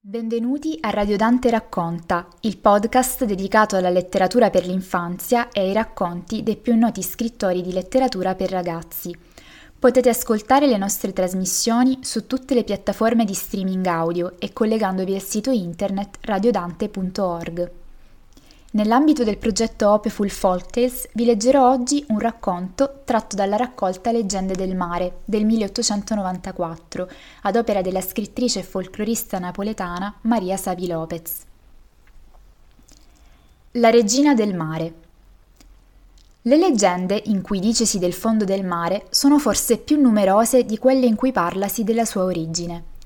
[0.00, 6.44] Benvenuti a Radio Dante Racconta, il podcast dedicato alla letteratura per l'infanzia e ai racconti
[6.44, 9.12] dei più noti scrittori di letteratura per ragazzi.
[9.76, 15.20] Potete ascoltare le nostre trasmissioni su tutte le piattaforme di streaming audio e collegandovi al
[15.20, 17.70] sito internet radiodante.org.
[18.70, 24.76] Nell'ambito del progetto Opeful Folktales vi leggerò oggi un racconto tratto dalla raccolta Leggende del
[24.76, 27.08] mare del 1894,
[27.42, 31.38] ad opera della scrittrice e folclorista napoletana Maria Savi Lopez.
[33.72, 34.94] La regina del mare.
[36.42, 41.06] Le leggende in cui dicesi del fondo del mare sono forse più numerose di quelle
[41.06, 42.96] in cui parlasi della sua origine.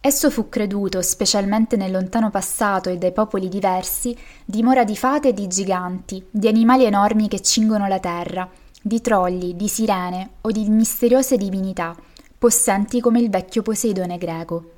[0.00, 5.34] Esso fu creduto, specialmente nel lontano passato e dai popoli diversi, dimora di fate e
[5.34, 8.48] di giganti, di animali enormi che cingono la terra,
[8.80, 11.96] di trolli, di sirene o di misteriose divinità,
[12.38, 14.70] possenti come il vecchio Poseidone greco.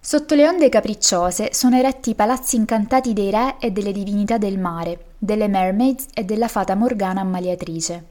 [0.00, 4.58] Sotto le onde capricciose sono eretti i palazzi incantati dei re e delle divinità del
[4.58, 8.06] mare, delle mermaids e della fata Morgana ammaliatrice.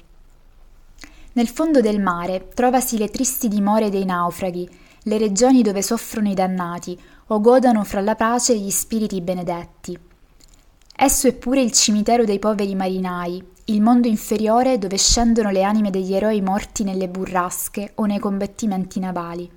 [1.34, 4.70] Nel fondo del mare trovasi le tristi dimore dei naufraghi,
[5.08, 9.98] le regioni dove soffrono i dannati o godano fra la pace gli spiriti benedetti.
[10.96, 15.90] Esso è pure il cimitero dei poveri marinai, il mondo inferiore dove scendono le anime
[15.90, 19.50] degli eroi morti nelle burrasche o nei combattimenti navali.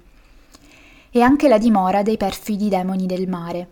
[1.11, 3.69] E anche la dimora dei perfidi demoni del mare.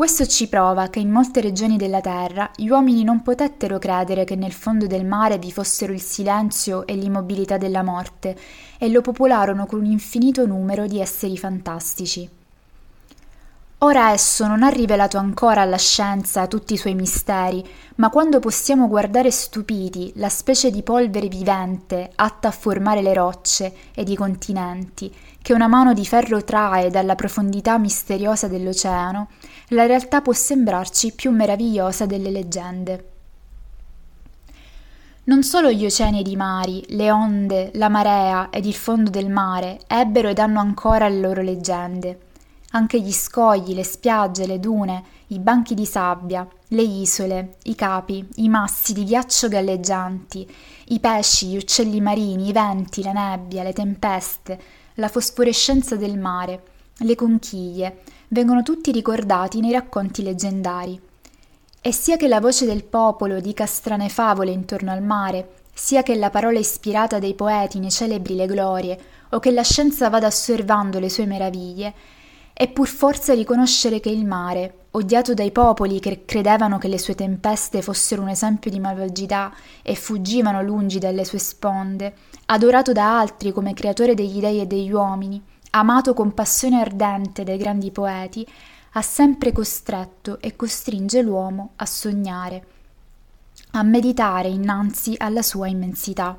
[0.00, 4.34] Questo ci prova che in molte regioni della terra gli uomini non potettero credere che
[4.34, 8.34] nel fondo del mare vi fossero il silenzio e l'immobilità della morte,
[8.78, 12.39] e lo popolarono con un infinito numero di esseri fantastici.
[13.82, 18.88] Ora esso non ha rivelato ancora alla scienza tutti i suoi misteri, ma quando possiamo
[18.88, 25.10] guardare stupiti la specie di polvere vivente atta a formare le rocce ed i continenti,
[25.40, 29.28] che una mano di ferro trae dalla profondità misteriosa dell'oceano,
[29.68, 33.10] la realtà può sembrarci più meravigliosa delle leggende.
[35.24, 39.30] Non solo gli oceani ed i mari, le onde, la marea ed il fondo del
[39.30, 42.28] mare ebbero ed hanno ancora le loro leggende.
[42.72, 48.26] Anche gli scogli, le spiagge, le dune, i banchi di sabbia, le isole, i capi,
[48.36, 50.48] i massi di ghiaccio galleggianti,
[50.88, 54.60] i pesci, gli uccelli marini, i venti, la nebbia, le tempeste,
[54.94, 56.62] la fosforescenza del mare,
[56.98, 61.00] le conchiglie, vengono tutti ricordati nei racconti leggendari.
[61.80, 66.14] E sia che la voce del popolo dica strane favole intorno al mare, sia che
[66.14, 69.00] la parola ispirata dei poeti ne celebri le glorie,
[69.30, 71.94] o che la scienza vada osservando le sue meraviglie,
[72.60, 77.14] è pur forza riconoscere che il mare, odiato dai popoli che credevano che le sue
[77.14, 79.50] tempeste fossero un esempio di malvagità
[79.80, 84.92] e fuggivano lungi dalle sue sponde, adorato da altri come creatore degli dei e degli
[84.92, 88.46] uomini, amato con passione ardente dai grandi poeti,
[88.92, 92.66] ha sempre costretto e costringe l'uomo a sognare,
[93.70, 96.36] a meditare innanzi alla sua immensità.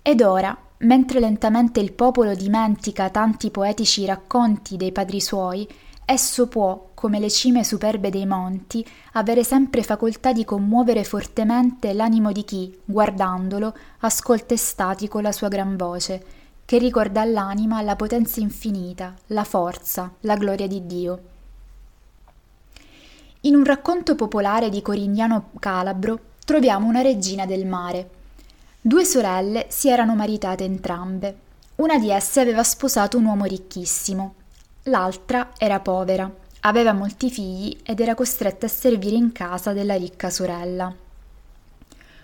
[0.00, 5.68] Ed ora, mentre lentamente il popolo dimentica tanti poetici racconti dei padri suoi,
[6.04, 12.32] esso può, come le cime superbe dei monti, avere sempre facoltà di commuovere fortemente l'animo
[12.32, 16.24] di chi, guardandolo, ascolta estatico la sua gran voce,
[16.64, 21.20] che ricorda all'anima la potenza infinita, la forza, la gloria di Dio.
[23.42, 28.19] In un racconto popolare di Corignano Calabro troviamo una regina del mare.
[28.82, 31.38] Due sorelle si erano maritate entrambe.
[31.76, 34.36] Una di esse aveva sposato un uomo ricchissimo,
[34.84, 36.30] l'altra era povera,
[36.60, 40.90] aveva molti figli ed era costretta a servire in casa della ricca sorella.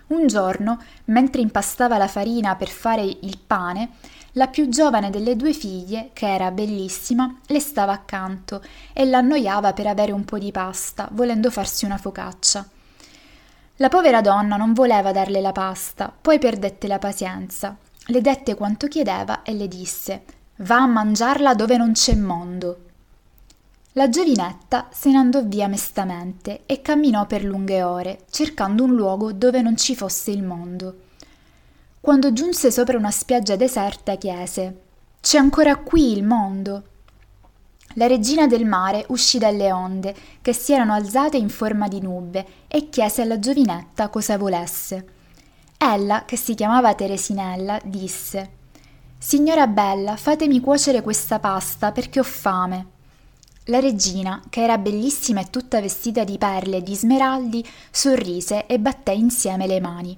[0.07, 3.91] Un giorno, mentre impastava la farina per fare il pane,
[4.31, 8.63] la più giovane delle due figlie, che era bellissima, le stava accanto
[8.93, 12.67] e l'annoiava per avere un po' di pasta, volendo farsi una focaccia.
[13.79, 17.77] La povera donna non voleva darle la pasta, poi perdette la pazienza.
[18.07, 20.23] Le dette quanto chiedeva e le disse:
[20.57, 22.85] Va a mangiarla dove non c'è mondo.
[23.91, 29.31] La giovinetta se ne andò via mestamente e camminò per lunghe ore, cercando un luogo
[29.31, 31.01] dove non ci fosse il mondo.
[31.99, 34.81] Quando giunse sopra una spiaggia deserta, chiese:
[35.21, 36.83] C'è ancora qui il mondo?
[37.97, 42.45] La regina del mare uscì dalle onde, che si erano alzate in forma di nube,
[42.67, 45.05] e chiese alla giovinetta cosa volesse.
[45.79, 48.49] Ella, che si chiamava Teresinella, disse:
[49.17, 52.85] Signora bella, fatemi cuocere questa pasta perché ho fame.
[53.65, 58.79] La regina, che era bellissima e tutta vestita di perle e di smeraldi, sorrise e
[58.79, 60.17] batté insieme le mani.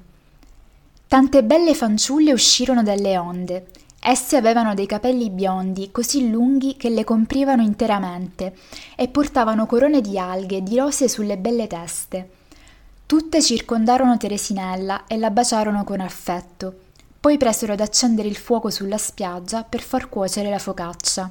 [1.07, 3.67] Tante belle fanciulle uscirono dalle onde,
[4.01, 8.55] Esse avevano dei capelli biondi così lunghi che le comprivano interamente
[8.95, 12.29] e portavano corone di alghe di rose sulle belle teste.
[13.05, 16.79] Tutte circondarono Teresinella e la baciarono con affetto.
[17.19, 21.29] Poi presero ad accendere il fuoco sulla spiaggia per far cuocere la focaccia.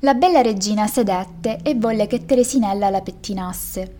[0.00, 3.96] La bella regina sedette e volle che Teresinella la pettinasse.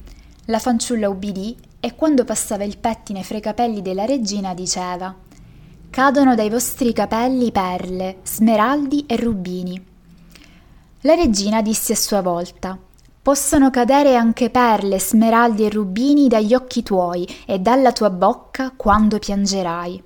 [0.47, 5.26] La fanciulla ubbidì e quando passava il pettine fra i capelli della regina diceva
[5.91, 9.85] Cadono dai vostri capelli perle, smeraldi e rubini.
[11.01, 12.79] La regina disse a sua volta
[13.23, 19.19] Possono cadere anche perle, smeraldi e rubini dagli occhi tuoi e dalla tua bocca quando
[19.19, 20.03] piangerai.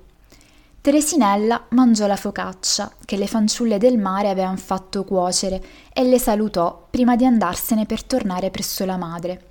[0.81, 5.63] Teresinella mangiò la focaccia che le fanciulle del mare avevano fatto cuocere
[5.93, 9.45] e le salutò prima di andarsene per tornare presso la madre.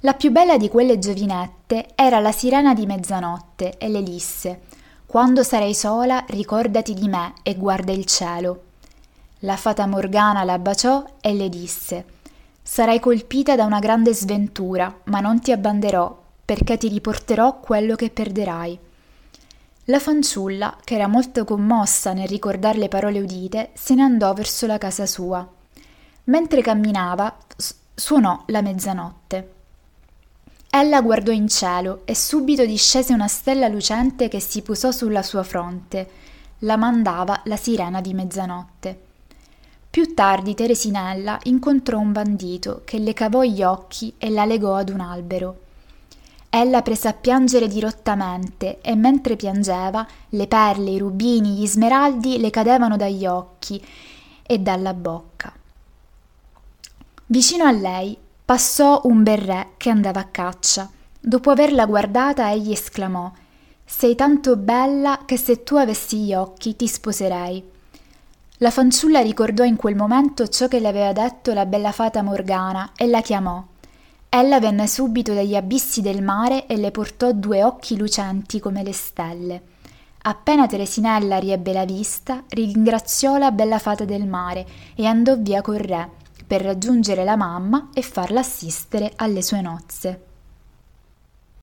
[0.00, 4.60] La più bella di quelle giovinette era la sirena di mezzanotte e le disse
[5.16, 8.64] Quando sarai sola ricordati di me e guarda il cielo.
[9.38, 12.04] La fata Morgana la baciò e le disse
[12.62, 18.10] Sarai colpita da una grande sventura, ma non ti abbanderò, perché ti riporterò quello che
[18.10, 18.78] perderai.
[19.84, 24.66] La fanciulla, che era molto commossa nel ricordare le parole udite, se ne andò verso
[24.66, 25.48] la casa sua.
[26.24, 27.34] Mentre camminava,
[27.94, 29.55] suonò la mezzanotte.
[30.78, 35.42] Ella guardò in cielo e subito discese una stella lucente che si posò sulla sua
[35.42, 36.10] fronte.
[36.58, 39.00] La mandava la sirena di mezzanotte.
[39.88, 44.90] Più tardi Teresinella incontrò un bandito che le cavò gli occhi e la legò ad
[44.90, 45.60] un albero.
[46.50, 52.50] Ella prese a piangere dirottamente e mentre piangeva le perle, i rubini, gli smeraldi le
[52.50, 53.82] cadevano dagli occhi
[54.42, 55.54] e dalla bocca.
[57.28, 60.88] Vicino a lei Passò un bel re che andava a caccia.
[61.18, 63.28] Dopo averla guardata, egli esclamò
[63.84, 67.60] Sei tanto bella che se tu avessi gli occhi ti sposerei.
[68.58, 72.92] La fanciulla ricordò in quel momento ciò che le aveva detto la bella fata Morgana
[72.94, 73.60] e la chiamò.
[74.28, 78.92] Ella venne subito dagli abissi del mare e le portò due occhi lucenti come le
[78.92, 79.62] stelle.
[80.22, 84.64] Appena Teresinella riebbe la vista, ringraziò la bella fata del mare
[84.94, 90.25] e andò via col re per raggiungere la mamma e farla assistere alle sue nozze.